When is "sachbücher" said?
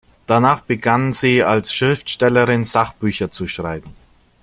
2.63-3.29